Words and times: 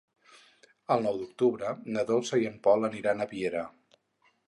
El 0.95 1.03
nou 1.09 1.19
d'octubre 1.19 1.75
na 1.97 2.07
Dolça 2.09 2.43
i 2.47 2.51
en 2.53 2.59
Pol 2.69 2.91
aniran 2.91 3.23
a 3.27 3.33
Piera. 3.37 3.67